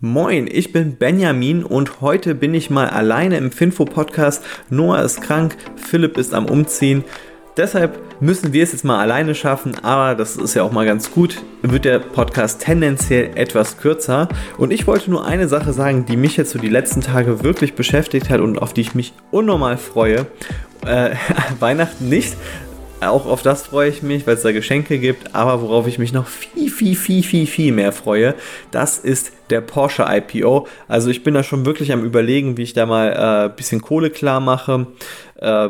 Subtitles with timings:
[0.00, 4.44] Moin, ich bin Benjamin und heute bin ich mal alleine im Finfo-Podcast.
[4.70, 7.02] Noah ist krank, Philipp ist am Umziehen.
[7.56, 11.10] Deshalb müssen wir es jetzt mal alleine schaffen, aber das ist ja auch mal ganz
[11.10, 11.42] gut.
[11.62, 14.28] Wird der Podcast tendenziell etwas kürzer.
[14.56, 17.74] Und ich wollte nur eine Sache sagen, die mich jetzt so die letzten Tage wirklich
[17.74, 20.26] beschäftigt hat und auf die ich mich unnormal freue.
[20.86, 21.16] Äh,
[21.58, 22.36] Weihnachten nicht,
[23.00, 25.34] auch auf das freue ich mich, weil es da Geschenke gibt.
[25.34, 28.36] Aber worauf ich mich noch viel, viel, viel, viel, viel mehr freue,
[28.70, 30.66] das ist der Porsche IPO.
[30.88, 33.82] Also ich bin da schon wirklich am Überlegen, wie ich da mal ein äh, bisschen
[33.82, 34.86] Kohle klar mache.
[35.36, 35.68] Äh,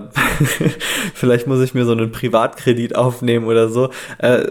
[1.15, 3.91] vielleicht muss ich mir so einen Privatkredit aufnehmen oder so.
[4.19, 4.47] Äh,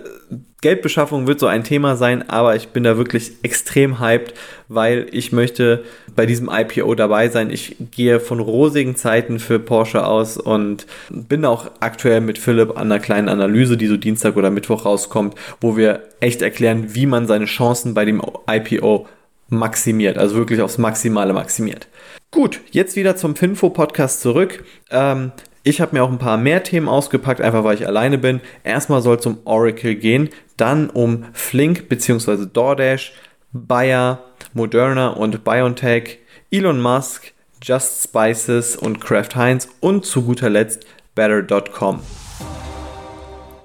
[0.61, 4.33] Geldbeschaffung wird so ein Thema sein, aber ich bin da wirklich extrem hyped,
[4.67, 5.83] weil ich möchte
[6.15, 7.51] bei diesem IPO dabei sein.
[7.51, 12.91] Ich gehe von rosigen Zeiten für Porsche aus und bin auch aktuell mit Philipp an
[12.91, 17.27] einer kleinen Analyse, die so Dienstag oder Mittwoch rauskommt, wo wir echt erklären, wie man
[17.27, 19.07] seine Chancen bei dem IPO
[19.49, 21.87] maximiert, also wirklich aufs Maximale maximiert.
[22.31, 24.63] Gut, jetzt wieder zum Finfo-Podcast zurück.
[24.91, 25.31] Ähm,
[25.63, 28.41] ich habe mir auch ein paar mehr Themen ausgepackt, einfach weil ich alleine bin.
[28.63, 32.45] Erstmal soll es um Oracle gehen, dann um Flink bzw.
[32.51, 33.13] DoorDash,
[33.51, 34.23] Bayer,
[34.53, 36.19] Moderna und BioNTech,
[36.51, 42.01] Elon Musk, Just Spices und Kraft Heinz und zu guter Letzt Better.com.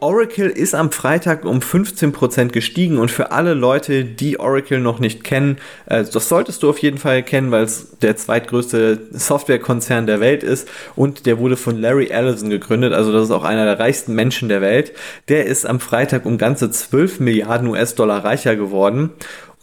[0.03, 5.22] Oracle ist am Freitag um 15% gestiegen und für alle Leute, die Oracle noch nicht
[5.22, 10.19] kennen, äh, das solltest du auf jeden Fall kennen, weil es der zweitgrößte Softwarekonzern der
[10.19, 13.78] Welt ist und der wurde von Larry Ellison gegründet, also das ist auch einer der
[13.78, 14.92] reichsten Menschen der Welt.
[15.28, 19.11] Der ist am Freitag um ganze 12 Milliarden US-Dollar reicher geworden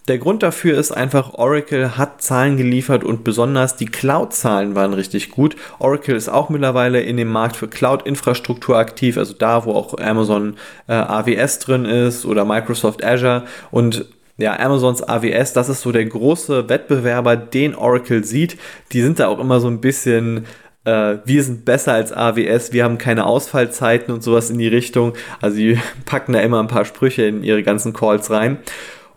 [0.09, 5.29] der Grund dafür ist einfach, Oracle hat Zahlen geliefert und besonders die Cloud-Zahlen waren richtig
[5.29, 5.55] gut.
[5.77, 10.57] Oracle ist auch mittlerweile in dem Markt für Cloud-Infrastruktur aktiv, also da, wo auch Amazon
[10.87, 14.05] äh, AWS drin ist oder Microsoft Azure und
[14.37, 18.57] ja, Amazons AWS, das ist so der große Wettbewerber, den Oracle sieht.
[18.93, 20.45] Die sind da auch immer so ein bisschen
[20.85, 25.13] äh, wir sind besser als AWS, wir haben keine Ausfallzeiten und sowas in die Richtung.
[25.41, 28.57] Also die packen da immer ein paar Sprüche in ihre ganzen Calls rein.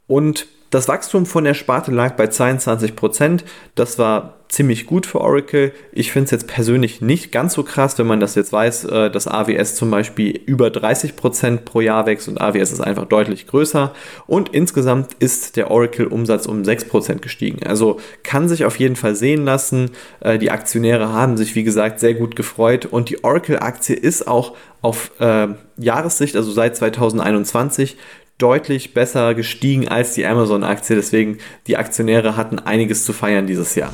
[0.06, 3.42] Und das Wachstum von der Sparte lag bei 22%.
[3.74, 5.72] Das war ziemlich gut für Oracle.
[5.92, 9.10] Ich finde es jetzt persönlich nicht ganz so krass, wenn man das jetzt weiß, äh,
[9.10, 13.92] dass AWS zum Beispiel über 30% pro Jahr wächst und AWS ist einfach deutlich größer.
[14.26, 17.66] Und insgesamt ist der Oracle-Umsatz um 6% gestiegen.
[17.66, 19.90] Also kann sich auf jeden Fall sehen lassen.
[20.20, 24.56] Äh, die Aktionäre haben sich, wie gesagt, sehr gut gefreut und die Oracle-Aktie ist auch
[24.80, 27.96] auf äh, Jahressicht, also seit 2021,
[28.42, 30.96] deutlich besser gestiegen als die Amazon-Aktie.
[30.96, 33.92] Deswegen, die Aktionäre hatten einiges zu feiern dieses Jahr.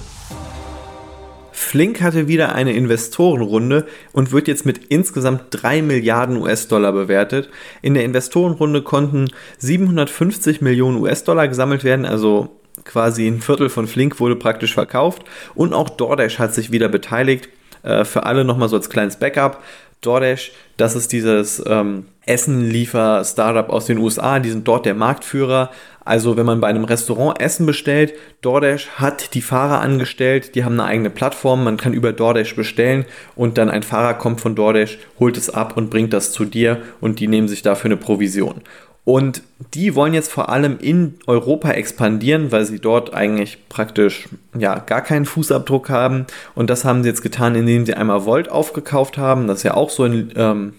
[1.53, 7.51] Flink hatte wieder eine Investorenrunde und wird jetzt mit insgesamt 3 Milliarden US-Dollar bewertet.
[7.83, 9.29] In der Investorenrunde konnten
[9.59, 12.49] 750 Millionen US-Dollar gesammelt werden, also
[12.85, 17.51] quasi ein Viertel von Flink wurde praktisch verkauft und auch DoorDash hat sich wieder beteiligt.
[17.83, 19.63] Äh, für alle nochmal so als kleines Backup.
[20.01, 25.71] DoorDash, das ist dieses ähm, Essen-Liefer-Startup aus den USA, die sind dort der Marktführer.
[26.05, 30.75] Also wenn man bei einem Restaurant Essen bestellt, DoorDash hat die Fahrer angestellt, die haben
[30.75, 33.05] eine eigene Plattform, man kann über DoorDash bestellen
[33.35, 36.81] und dann ein Fahrer kommt von DoorDash, holt es ab und bringt das zu dir
[37.01, 38.63] und die nehmen sich dafür eine Provision.
[39.09, 39.41] Und
[39.73, 45.01] die wollen jetzt vor allem in Europa expandieren, weil sie dort eigentlich praktisch ja gar
[45.01, 46.27] keinen Fußabdruck haben.
[46.55, 49.47] Und das haben sie jetzt getan, indem sie einmal Volt aufgekauft haben.
[49.47, 50.75] Das ist ja auch so ein, ähm,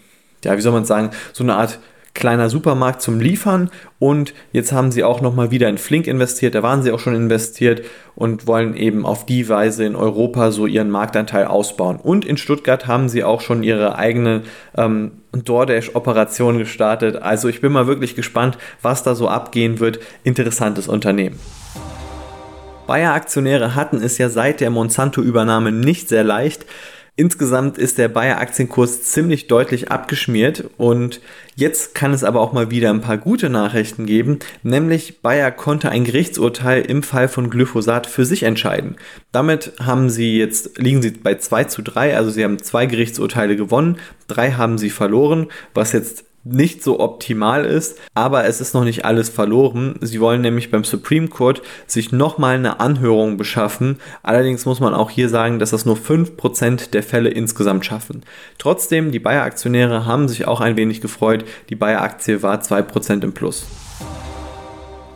[0.46, 1.80] ja, wie soll man sagen, so eine Art
[2.14, 6.62] kleiner Supermarkt zum Liefern und jetzt haben sie auch nochmal wieder in Flink investiert, da
[6.62, 7.84] waren sie auch schon investiert
[8.20, 11.96] und wollen eben auf die Weise in Europa so ihren Marktanteil ausbauen.
[11.96, 14.44] Und in Stuttgart haben sie auch schon ihre eigene
[14.78, 17.16] ähm, DoorDash-Operation gestartet.
[17.16, 20.00] Also ich bin mal wirklich gespannt, was da so abgehen wird.
[20.24, 21.40] Interessantes Unternehmen.
[22.88, 26.66] Bayer-Aktionäre hatten es ja seit der Monsanto-Übernahme nicht sehr leicht.
[27.20, 31.20] Insgesamt ist der Bayer Aktienkurs ziemlich deutlich abgeschmiert und
[31.54, 35.90] jetzt kann es aber auch mal wieder ein paar gute Nachrichten geben, nämlich Bayer konnte
[35.90, 38.96] ein Gerichtsurteil im Fall von Glyphosat für sich entscheiden.
[39.34, 43.58] Damit haben sie jetzt, liegen sie bei 2 zu 3, also sie haben zwei Gerichtsurteile
[43.58, 43.98] gewonnen,
[44.30, 49.06] drei haben sie verloren, was jetzt nicht so optimal ist, aber es ist noch nicht
[49.06, 49.96] alles verloren.
[50.02, 54.00] Sie wollen nämlich beim Supreme Court sich nochmal eine Anhörung beschaffen.
[54.24, 58.24] Allerdings muss man auch hier sagen, dass das nur 5% der Fälle insgesamt schaffen.
[58.58, 61.46] Trotzdem, die Bayer-Aktionäre haben sich auch ein wenig gefreut.
[61.70, 63.66] Die Bayer-Aktie war 2% im Plus.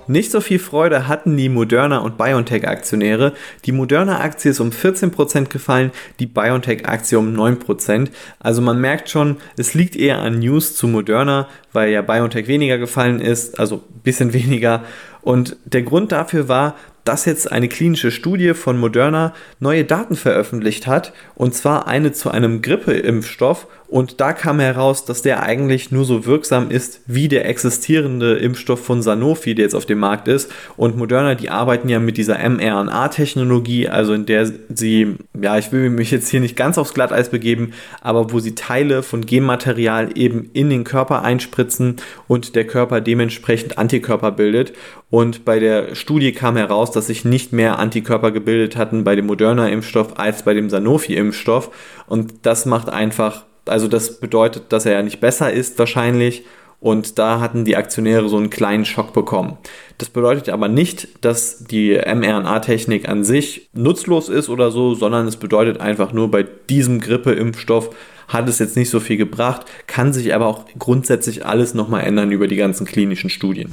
[0.07, 3.33] Nicht so viel Freude hatten die Moderna und BioNTech-Aktionäre.
[3.65, 8.09] Die Moderna-Aktie ist um 14% gefallen, die BioNTech-Aktie um 9%.
[8.39, 12.77] Also man merkt schon, es liegt eher an News zu Moderna, weil ja BioNTech weniger
[12.77, 14.83] gefallen ist, also ein bisschen weniger.
[15.21, 20.87] Und der Grund dafür war, dass jetzt eine klinische Studie von Moderna neue Daten veröffentlicht
[20.87, 23.67] hat, und zwar eine zu einem Grippeimpfstoff.
[23.93, 28.83] Und da kam heraus, dass der eigentlich nur so wirksam ist wie der existierende Impfstoff
[28.83, 30.51] von Sanofi, der jetzt auf dem Markt ist.
[30.77, 35.91] Und Moderna, die arbeiten ja mit dieser mRNA-Technologie, also in der sie, ja, ich will
[35.91, 40.49] mich jetzt hier nicht ganz aufs Glatteis begeben, aber wo sie Teile von Genmaterial eben
[40.53, 41.97] in den Körper einspritzen
[42.27, 44.73] und der Körper dementsprechend Antikörper bildet.
[45.11, 49.27] Und bei der Studie kam heraus, dass sich nicht mehr Antikörper gebildet hatten bei dem
[49.27, 51.69] Moderna-Impfstoff als bei dem Sanofi-Impfstoff.
[52.07, 56.43] Und das macht einfach, also das bedeutet, dass er ja nicht besser ist wahrscheinlich.
[56.79, 59.57] Und da hatten die Aktionäre so einen kleinen Schock bekommen.
[59.99, 65.37] Das bedeutet aber nicht, dass die mRNA-Technik an sich nutzlos ist oder so, sondern es
[65.37, 67.95] bedeutet einfach nur, bei diesem Grippeimpfstoff
[68.27, 72.31] hat es jetzt nicht so viel gebracht, kann sich aber auch grundsätzlich alles nochmal ändern
[72.31, 73.71] über die ganzen klinischen Studien.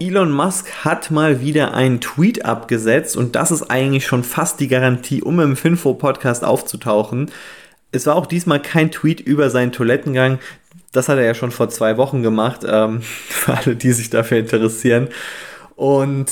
[0.00, 4.68] Elon Musk hat mal wieder einen Tweet abgesetzt und das ist eigentlich schon fast die
[4.68, 7.30] Garantie, um im Finfo-Podcast aufzutauchen.
[7.92, 10.38] Es war auch diesmal kein Tweet über seinen Toilettengang.
[10.92, 14.38] Das hat er ja schon vor zwei Wochen gemacht, ähm, für alle, die sich dafür
[14.38, 15.08] interessieren.
[15.76, 16.26] Und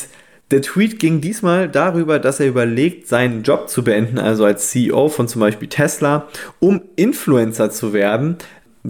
[0.50, 5.08] der Tweet ging diesmal darüber, dass er überlegt, seinen Job zu beenden, also als CEO
[5.08, 6.28] von zum Beispiel Tesla,
[6.60, 8.38] um Influencer zu werden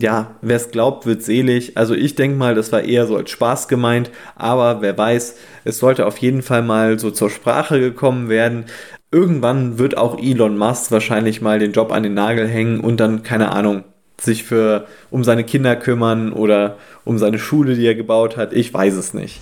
[0.00, 1.76] ja, wer es glaubt, wird selig.
[1.76, 5.78] Also ich denke mal, das war eher so als Spaß gemeint, aber wer weiß, es
[5.78, 8.66] sollte auf jeden Fall mal so zur Sprache gekommen werden.
[9.16, 13.22] Irgendwann wird auch Elon Musk wahrscheinlich mal den Job an den Nagel hängen und dann,
[13.22, 13.84] keine Ahnung,
[14.20, 16.76] sich für um seine Kinder kümmern oder
[17.06, 18.52] um seine Schule, die er gebaut hat.
[18.52, 19.40] Ich weiß es nicht.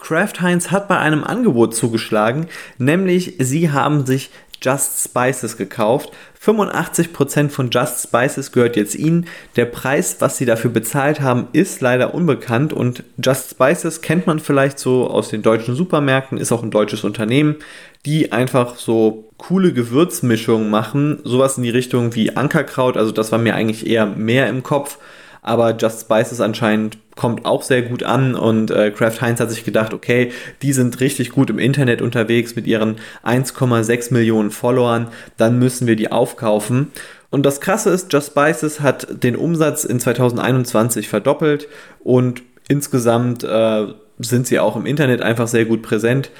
[0.00, 2.46] Kraft Heinz hat bei einem Angebot zugeschlagen,
[2.78, 4.30] nämlich sie haben sich
[4.62, 6.10] Just Spices gekauft.
[6.42, 9.26] 85% von Just Spices gehört jetzt ihnen.
[9.56, 14.38] Der Preis, was sie dafür bezahlt haben, ist leider unbekannt und Just Spices kennt man
[14.38, 17.56] vielleicht so aus den deutschen Supermärkten, ist auch ein deutsches Unternehmen,
[18.04, 23.38] die einfach so coole Gewürzmischungen machen, sowas in die Richtung wie Ankerkraut, also das war
[23.38, 24.98] mir eigentlich eher mehr im Kopf
[25.46, 29.64] aber Just Spices anscheinend kommt auch sehr gut an und äh, Kraft Heinz hat sich
[29.64, 35.58] gedacht, okay, die sind richtig gut im Internet unterwegs mit ihren 1,6 Millionen Followern, dann
[35.58, 36.88] müssen wir die aufkaufen.
[37.30, 41.68] Und das Krasse ist, Just Spices hat den Umsatz in 2021 verdoppelt
[42.00, 43.86] und insgesamt äh,
[44.18, 46.30] sind sie auch im Internet einfach sehr gut präsent.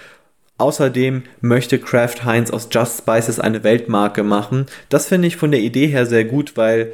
[0.58, 4.66] Außerdem möchte Kraft Heinz aus Just Spices eine Weltmarke machen.
[4.88, 6.92] Das finde ich von der Idee her sehr gut, weil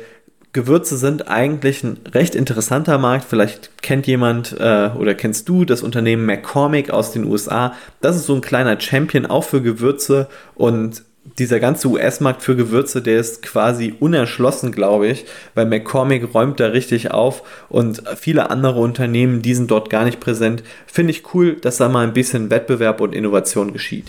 [0.52, 3.24] Gewürze sind eigentlich ein recht interessanter Markt.
[3.24, 7.74] Vielleicht kennt jemand äh, oder kennst du das Unternehmen McCormick aus den USA.
[8.02, 11.04] Das ist so ein kleiner Champion auch für Gewürze und
[11.38, 16.66] dieser ganze US-Markt für Gewürze, der ist quasi unerschlossen, glaube ich, weil McCormick räumt da
[16.66, 20.64] richtig auf und viele andere Unternehmen, die sind dort gar nicht präsent.
[20.86, 24.08] Finde ich cool, dass da mal ein bisschen Wettbewerb und Innovation geschieht.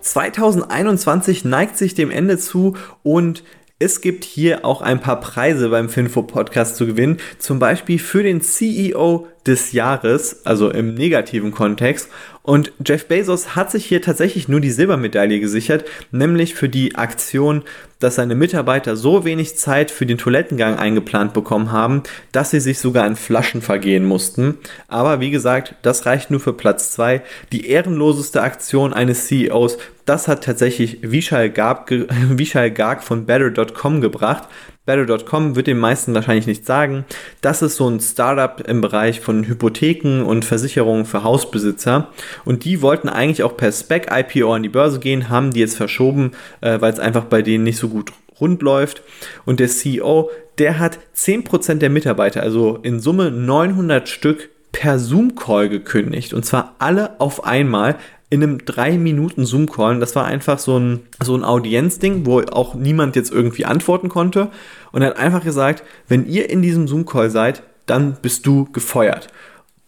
[0.00, 3.44] 2021 neigt sich dem Ende zu und
[3.82, 8.22] es gibt hier auch ein paar Preise beim Finfo Podcast zu gewinnen, zum Beispiel für
[8.22, 12.08] den CEO des Jahres, also im negativen Kontext.
[12.42, 17.62] Und Jeff Bezos hat sich hier tatsächlich nur die Silbermedaille gesichert, nämlich für die Aktion,
[18.00, 22.02] dass seine Mitarbeiter so wenig Zeit für den Toilettengang eingeplant bekommen haben,
[22.32, 24.58] dass sie sich sogar in Flaschen vergehen mussten.
[24.88, 27.22] Aber wie gesagt, das reicht nur für Platz 2.
[27.52, 31.90] Die ehrenloseste Aktion eines CEOs, das hat tatsächlich Vishal Garg,
[32.28, 34.48] Vishal Garg von Better.com gebracht.
[34.84, 37.04] Better.com wird den meisten wahrscheinlich nicht sagen.
[37.40, 42.08] Das ist so ein Startup im Bereich von Hypotheken und Versicherungen für Hausbesitzer.
[42.44, 46.32] Und die wollten eigentlich auch per Spec-IPO an die Börse gehen, haben die jetzt verschoben,
[46.62, 49.02] äh, weil es einfach bei denen nicht so gut rund läuft.
[49.44, 55.68] Und der CEO, der hat 10% der Mitarbeiter, also in Summe 900 Stück per Zoom-Call
[55.68, 56.34] gekündigt.
[56.34, 57.96] Und zwar alle auf einmal
[58.32, 60.00] in einem 3 Minuten Zoom-Call.
[60.00, 64.48] Das war einfach so ein, so ein Audienzding, wo auch niemand jetzt irgendwie antworten konnte.
[64.90, 69.28] Und er hat einfach gesagt, wenn ihr in diesem Zoom-Call seid, dann bist du gefeuert.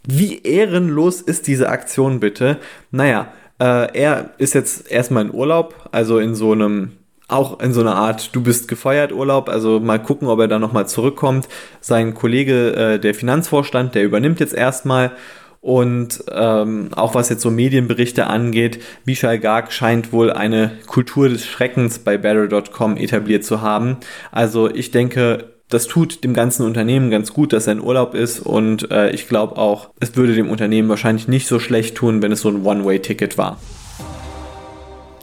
[0.07, 2.59] Wie ehrenlos ist diese Aktion bitte?
[2.91, 6.93] Naja, äh, er ist jetzt erstmal in Urlaub, also in so einem
[7.27, 10.59] auch in so einer Art Du bist gefeuert Urlaub, also mal gucken, ob er da
[10.59, 11.49] nochmal zurückkommt.
[11.81, 15.13] Sein Kollege, äh, der Finanzvorstand, der übernimmt jetzt erstmal
[15.65, 21.47] und ähm, auch was jetzt so Medienberichte angeht, Vishal Garg scheint wohl eine Kultur des
[21.47, 23.97] Schreckens bei Better.com etabliert zu haben.
[24.31, 28.41] Also ich denke, das tut dem ganzen Unternehmen ganz gut, dass er in Urlaub ist
[28.41, 32.33] und äh, ich glaube auch, es würde dem Unternehmen wahrscheinlich nicht so schlecht tun, wenn
[32.33, 33.59] es so ein One-Way-Ticket war.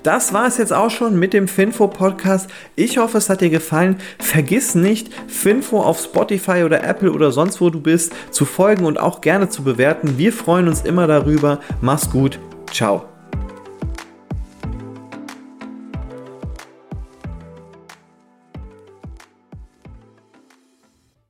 [0.03, 2.49] Das war es jetzt auch schon mit dem Finfo Podcast.
[2.75, 3.97] Ich hoffe, es hat dir gefallen.
[4.19, 8.99] Vergiss nicht, Finfo auf Spotify oder Apple oder sonst wo du bist zu folgen und
[8.99, 10.17] auch gerne zu bewerten.
[10.17, 11.59] Wir freuen uns immer darüber.
[11.81, 12.39] Mach's gut.
[12.71, 13.10] Ciao.